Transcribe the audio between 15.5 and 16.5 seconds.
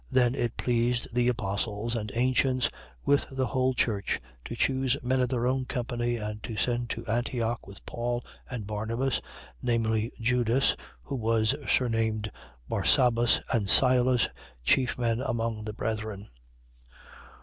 the brethren.